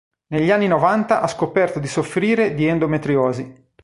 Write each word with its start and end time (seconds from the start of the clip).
Negli 0.29 0.49
anni 0.49 0.65
novanta 0.67 1.21
ha 1.21 1.27
scoperto 1.27 1.77
di 1.77 1.85
soffrire 1.85 2.55
di 2.55 2.65
endometriosi. 2.65 3.69